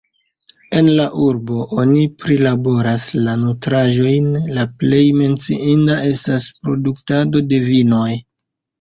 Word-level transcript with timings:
En 0.79 0.87
la 0.99 1.03
urbo 1.25 1.65
oni 1.83 2.05
prilaboras 2.23 3.07
la 3.27 3.37
nutraĵojn, 3.43 4.33
la 4.59 4.67
plej 4.83 5.05
menciinda 5.23 6.03
estas 6.11 6.51
produktado 6.65 7.49
de 7.55 7.65
vinoj. 7.73 8.13